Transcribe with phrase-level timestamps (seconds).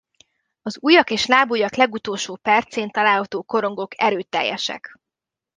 [0.61, 4.99] Az ujjak és lábujjak legutolsó percén található korongok erőteljesek.